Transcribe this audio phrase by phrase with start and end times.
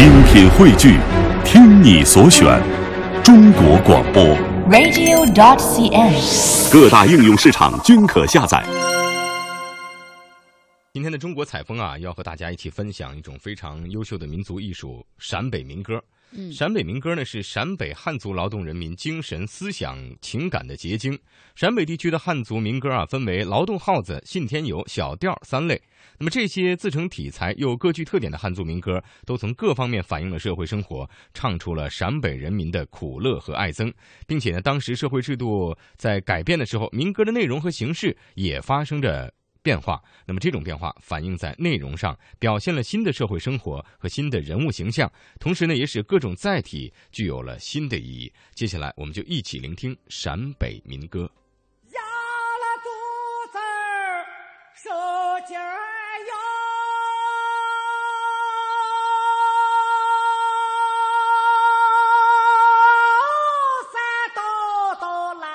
[0.00, 0.98] 精品汇聚，
[1.44, 2.58] 听你所选，
[3.22, 4.24] 中国广播。
[4.70, 6.72] radio.dot.cn，。
[6.72, 8.64] 各大应用市场均可下载。
[10.94, 16.02] 今天的中国采风啊，要和大家一起分享一种非常优秀的民族艺术——陕北民歌。
[16.52, 21.18] 陕北民歌呢是陕北汉族劳动人民精神、思想、情感的结晶。
[21.54, 25.80] 陕北地区的汉族民歌啊，分为劳动号子、信天游、小调三类。
[26.18, 33.92] 那么这些自成体裁又各具特点的汉族民歌，都从各方面反映了社会生活，唱出了陕北人民的苦乐和爱憎，
[34.26, 40.02] 并且呢，当时社会制度在改变的时候，民歌的内容和形式也发生着变化。
[40.26, 48.32] 那么这种变化反映在内容上，表现了新的社会生活和新的人物形象，同时呢，也使各种载体具有了新的意义。
[48.54, 51.30] 接下来，我们就一起聆听陕北民歌。
[51.92, 52.88] 压了肚
[53.52, 54.24] 子儿
[54.74, 54.90] 受
[55.46, 55.62] 劲儿
[56.26, 56.32] 哟，
[63.92, 63.94] 三
[64.34, 64.40] 刀
[65.00, 65.48] 刀来。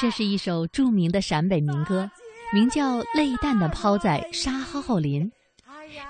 [0.00, 2.10] 这是一首著名的陕北民歌，
[2.52, 5.24] 名叫《泪蛋蛋抛在沙蒿蒿林》。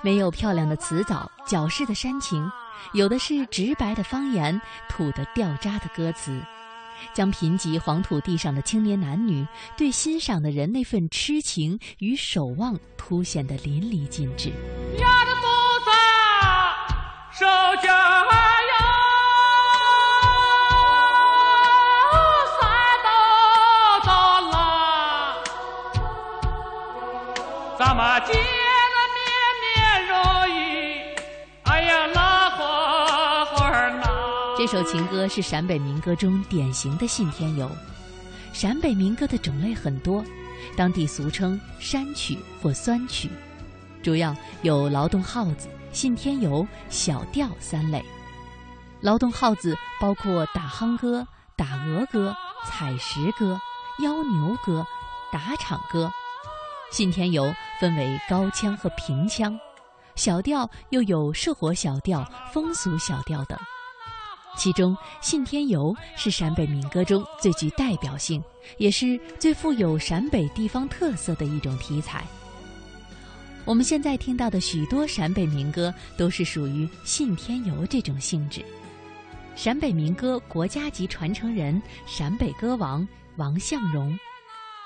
[0.01, 2.49] 没有漂亮的词藻、矫饰的煽情，
[2.93, 6.39] 有的是直白的方言、土的掉渣的歌词，
[7.13, 9.45] 将贫瘠黄土地上的青年男女
[9.77, 14.49] 对欣赏的人那份痴情与守望凸显得淋漓尽致。
[14.49, 15.47] 压着肚
[15.85, 15.91] 子
[17.39, 17.45] 受
[17.81, 17.89] 劲
[34.71, 37.69] 这首情歌是陕北民歌中典型的信天游。
[38.53, 40.23] 陕北民歌的种类很多，
[40.77, 43.29] 当地俗称山曲或酸曲，
[44.01, 48.01] 主要有劳动号子、信天游、小调三类。
[49.01, 51.27] 劳动号子包括打夯歌、
[51.57, 52.33] 打鹅歌、
[52.65, 53.59] 采石歌、
[54.01, 54.87] 邀牛歌、
[55.33, 56.09] 打场歌。
[56.93, 59.59] 信天游分为高腔和平腔，
[60.15, 63.59] 小调又有社火小调、风俗小调等。
[64.57, 68.43] 其中，信天游是陕北民歌中最具代表性，
[68.77, 72.23] 也是最富有陕北地方特色的一种题材。
[73.65, 78.61] 我们现在听到的许多陕北民歌都是属于信天游这种性质。
[79.55, 83.07] 陕北民歌国家级传承人、陕北歌王
[83.37, 84.17] 王向荣。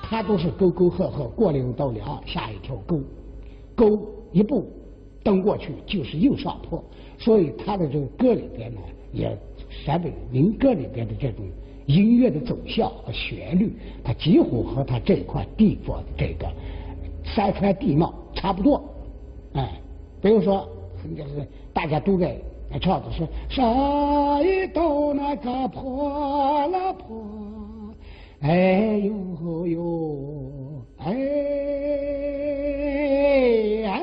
[0.02, 3.02] 他都是沟沟壑壑，过岭到梁下一条沟，
[3.76, 4.70] 沟一步
[5.24, 6.84] 蹬过去就是右上坡，
[7.18, 8.82] 所以他的这个歌里边呢，
[9.14, 9.36] 也
[9.84, 11.46] 陕北民歌里边的这种
[11.86, 16.48] 音乐的走向和旋律，它几乎和它这块地方的这个
[17.24, 18.82] 山川地貌差不多，
[19.54, 19.72] 哎，
[20.22, 20.68] 比如说
[21.16, 22.36] 就是大家都在
[22.82, 27.24] 唱的是上一道那个破了破。
[28.42, 31.14] 哎呦呦，哎
[33.88, 34.02] 哎，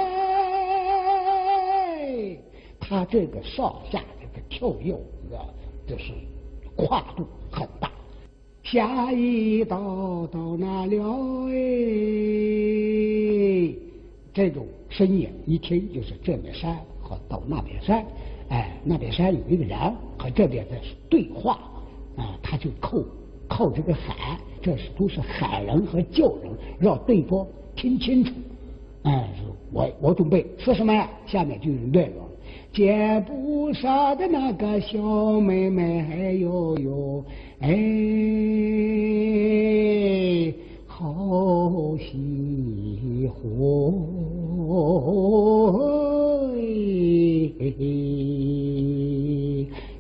[2.81, 4.97] 他这个上下这个跳跃，
[5.93, 6.15] 就是
[6.75, 7.91] 跨度很大。
[8.63, 11.53] 下一道到哪了哎？
[14.33, 18.03] 这种声音一听就是这边山和到那边山，
[18.49, 19.79] 哎，那边山有一个人
[20.17, 21.59] 和这边在对话，
[22.17, 23.05] 啊，他就扣。
[23.49, 26.51] 靠这个喊，这是都是喊人和叫人，
[26.81, 28.33] 让对方听清楚。
[29.03, 29.29] 哎，
[29.71, 31.11] 我我准备说什么呀？
[31.27, 32.27] 下面就有内容。
[32.73, 34.99] 肩不上的那个小
[35.41, 37.23] 妹妹，哎呦呦，
[37.61, 37.69] 哎，
[40.87, 43.43] 好喜欢。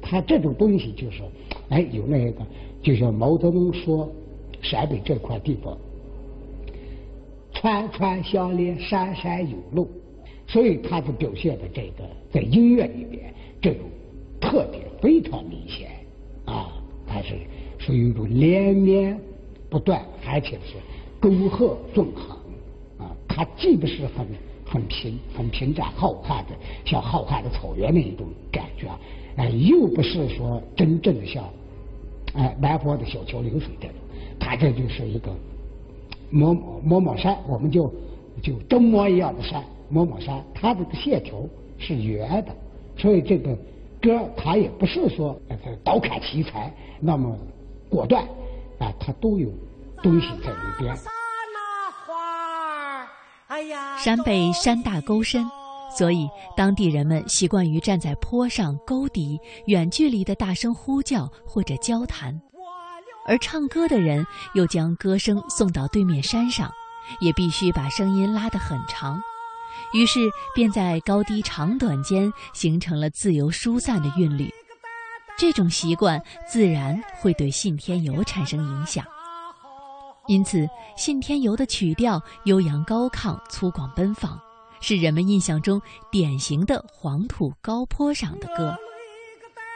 [0.00, 1.22] 他这种东西就是，
[1.68, 2.42] 哎，有那个。
[2.82, 4.10] 就像毛泽东说，
[4.60, 5.76] 陕北这块地方，
[7.52, 9.88] 川川相连，山山有路，
[10.52, 13.80] 所以他就表现的这个在音乐里边这种
[14.38, 15.88] 特点非常明显
[16.44, 16.70] 啊，
[17.06, 17.34] 它是
[17.78, 19.18] 属于一种连绵
[19.70, 20.74] 不断，而且是
[21.18, 22.36] 沟壑纵横
[22.98, 24.26] 啊，它既不是很
[24.66, 28.88] 很平很平展浩瀚的像浩瀚的草原那一种感觉，
[29.36, 31.42] 哎，又不是说真正的像。
[32.34, 33.96] 哎，南方的小桥流水这种，
[34.38, 35.34] 它这就是一个
[36.30, 37.92] 磨磨磨山，我们就
[38.42, 39.62] 就针磨一样的山，
[39.92, 41.38] 磨磨山，它这个线条
[41.78, 42.56] 是圆的，
[42.96, 43.54] 所以这个
[44.00, 45.38] 歌它也不是说
[45.84, 47.36] 刀砍题材那么
[47.90, 48.24] 果断
[48.78, 49.50] 啊，它都有
[50.02, 50.96] 东西在里边。
[53.48, 55.44] 哎呀，陕北山大沟深，
[55.94, 62.40] 所以当地人们习惯于站在坡上、沟底，远距离的大声呼叫或者交谈，
[63.26, 66.72] 而唱歌的人又将歌声送到对面山上，
[67.20, 69.20] 也必须把声音拉得很长，
[69.92, 70.20] 于是
[70.54, 74.48] 便在高低长短间形成了自由疏散的韵律。
[75.38, 79.04] 这种习惯自然会对信天游产生影响，
[80.26, 84.38] 因此信天游的曲调悠扬高亢、粗犷奔放，
[84.80, 85.80] 是人们印象中
[86.10, 88.76] 典型的黄土高坡上的歌。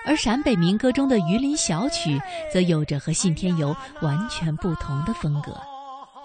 [0.05, 2.21] 而陕北民歌中的榆林小曲，
[2.53, 5.59] 则有着和信天游完全不同的风格。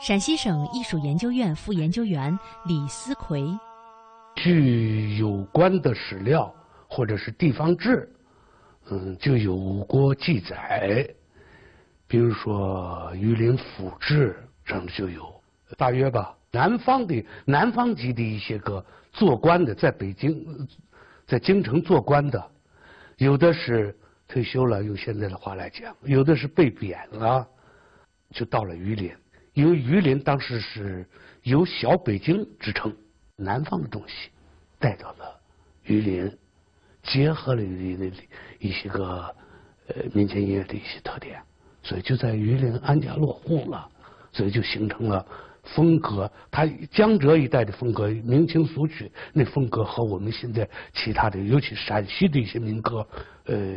[0.01, 3.45] 陕西省艺术研究院副研究员李思奎：
[4.35, 6.51] 据有关的史料
[6.89, 8.11] 或者是地方志。
[8.89, 11.07] 嗯，就有过记载，
[12.07, 14.35] 比如说《榆林府志》
[14.71, 15.31] 上就有，
[15.77, 16.35] 大约吧。
[16.49, 18.83] 南方的南方籍的一些个
[19.13, 20.67] 做官的，在北京，
[21.27, 22.43] 在京城做官的，
[23.17, 23.95] 有的是
[24.27, 27.47] 退休了，用现在的话来讲，有的是被贬了，
[28.31, 29.13] 就到了榆林。
[29.53, 31.05] 因为榆林当时是
[31.43, 32.95] 有小北京之称，
[33.35, 34.29] 南方的东西
[34.79, 35.39] 带到了
[35.83, 36.37] 榆林。
[37.03, 38.17] 结合了榆林的
[38.59, 39.35] 一些个
[39.87, 41.41] 呃民间音乐的一些特点，
[41.81, 43.89] 所以就在榆林安家落户了，
[44.31, 45.25] 所以就形成了
[45.63, 46.31] 风格。
[46.51, 53.07] 它江浙一带的风格，明清俗曲那风格和我们现在其他的，尤其陕西的一些民歌，
[53.45, 53.73] 呃，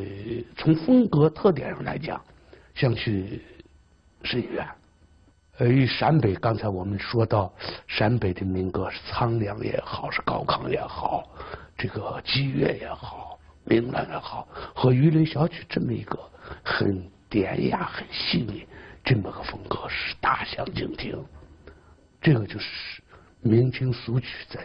[0.55, 2.23] 从风格特点上来讲，
[2.75, 3.41] 相去
[4.23, 4.69] 甚远。
[5.59, 7.53] 呃，与陕北刚才我们说到
[7.87, 11.29] 陕北的民歌是苍凉也好，是高亢也好。
[11.79, 16.19] 这个激越也好，明朗也好，和榆林小曲这么一个
[16.65, 18.67] 很典雅、很细腻
[19.05, 21.25] 这么个风格是大相径庭。
[22.21, 22.67] 这个就是
[23.41, 24.61] 明清俗曲，在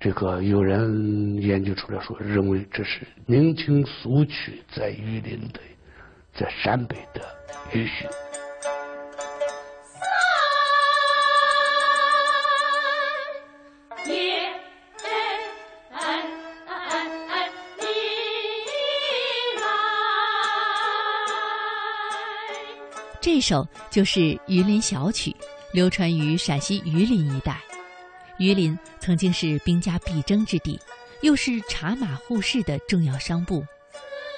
[0.00, 5.60] 这个有人研究出来说，认为这是明清俗曲在榆林的，
[6.32, 7.22] 在陕北的
[7.72, 8.06] 余绪。
[23.32, 25.34] 这首就是榆林小曲，
[25.72, 27.56] 流传于陕西榆林一带。
[28.38, 30.76] 榆林曾经是兵家必争之地，
[31.22, 33.64] 又是茶马互市的重要商埠。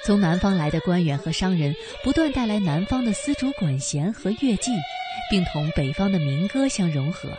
[0.05, 1.75] 从南方来的官员和商人
[2.05, 4.71] 不断带来南方的丝竹管弦和乐伎，
[5.31, 7.31] 并同北方的民歌相融合。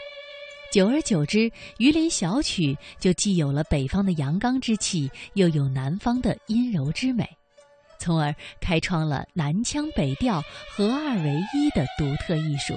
[0.71, 7.29] 久而久之，榆林小曲就既有了北方的阳刚之气，又有南方的阴柔之美。
[8.03, 12.73] 从而开创了南腔北调合二为一的独特艺术，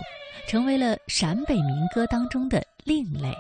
[0.47, 3.35] 成为了陕北民歌当中的另类。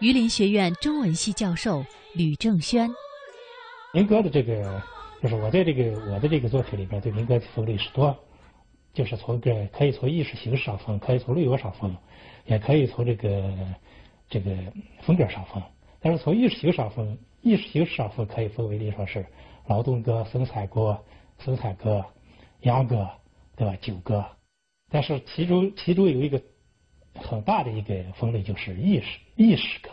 [0.00, 1.84] 榆林学院中文系教授
[2.16, 2.90] 吕正轩：
[3.94, 4.82] 民歌的这个，
[5.22, 8.12] 就是我在这个我的这个作品里边对民歌分类是多，
[8.92, 11.96] 就是从个可以从艺术形式上分，可以从内容上分，
[12.46, 13.54] 也可以从这个
[14.28, 14.50] 这个
[15.02, 15.62] 风格上分。
[16.00, 19.24] 但是从艺术形式上分，艺术形式上分可以分为，例如说是
[19.68, 20.98] 劳动歌、生产歌。
[21.44, 22.04] 生产歌、
[22.60, 23.08] 秧歌，
[23.56, 23.76] 对吧？
[23.80, 24.24] 酒歌，
[24.90, 26.42] 但是其中其中有一个
[27.14, 29.90] 很大的一个分类，就是意识意识歌。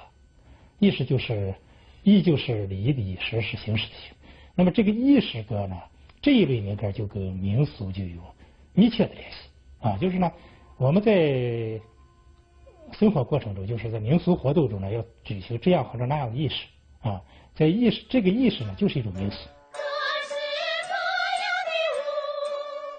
[0.80, 1.56] 意识就是
[2.04, 4.16] 意就是礼仪的意，识是形式的形。
[4.54, 5.76] 那么这个意识歌呢，
[6.22, 8.22] 这一类民歌就跟民俗就有
[8.74, 9.38] 密切的联系
[9.80, 9.98] 啊。
[9.98, 10.32] 就是呢，
[10.78, 11.82] 我们在
[12.92, 16.66] 生活过程中，就是在民俗活动中呢，要举行这样或者那样的意识
[17.02, 17.22] 啊。
[17.56, 19.50] 在意识这个意识呢，就是一种民俗。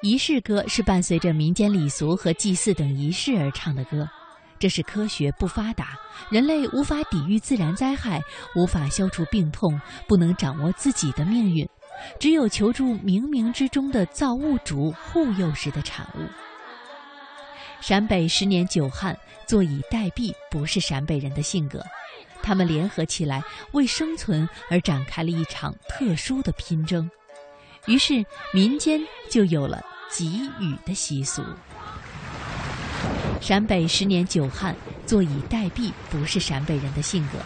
[0.00, 4.08] 仪式歌是伴随着民间礼俗和祭祀等仪式而唱的歌，
[4.56, 5.98] 这是科学不发达，
[6.30, 8.22] 人类无法抵御自然灾害，
[8.54, 11.68] 无法消除病痛，不能掌握自己的命运，
[12.20, 16.20] 只有求助冥冥之中的造物主护佑时的产物。
[17.80, 21.84] 陕北十年久旱，坐以待毙不是陕北人的性格，
[22.40, 27.10] 他们联合起来为生存而展开了一场特殊的拼争。
[27.86, 29.00] 于是民间
[29.30, 29.82] 就有了
[30.16, 30.26] 给
[30.60, 31.42] 予的习俗。
[33.40, 34.74] 陕北十年久旱，
[35.06, 37.38] 坐以待毙不是陕北人的性格，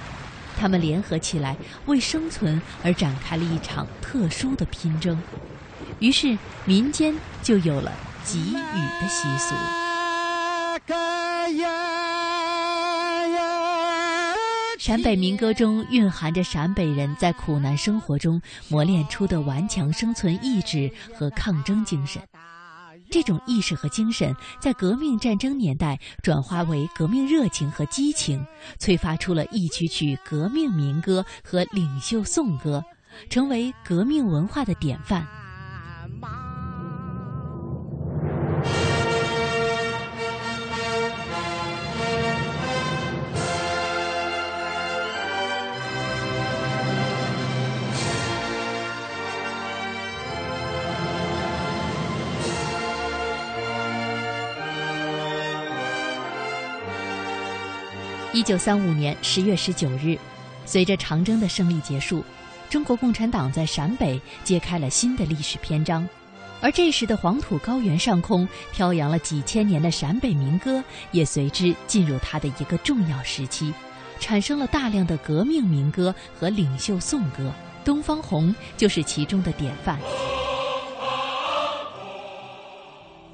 [0.58, 5.20] 他们联合起来为生存而展开了一场特殊的拼争。
[5.98, 7.92] 于是民间就有了
[8.24, 9.54] 给予的习俗。
[14.78, 22.20] 陕北民歌中蕴含着陕北人在苦难生活中磨练出的顽强生存意志和抗争精神。
[23.12, 28.42] 这种意识和精神在革命战争年代转化为革命热情和激情，
[28.78, 32.82] 催发出了一曲曲革命民歌和领袖颂歌，
[33.28, 35.26] 成为革命文化的典范。
[58.42, 60.18] 一九三五年十月十九日，
[60.66, 62.24] 随着长征的胜利结束，
[62.68, 66.04] 中国共产党在陕北揭开了新的历史篇章。
[66.60, 70.82] 而这时的黄土高原上空飘扬了几千年的陕北民歌，
[71.12, 73.72] 也随之进入它的一个重要时期，
[74.18, 77.44] 产生了大量的革命民歌和领袖颂歌。
[77.84, 79.96] 《东方红》就是其中的典范。